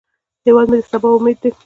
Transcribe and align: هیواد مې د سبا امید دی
هیواد 0.45 0.67
مې 0.71 0.77
د 0.81 0.83
سبا 0.91 1.09
امید 1.15 1.37
دی 1.43 1.51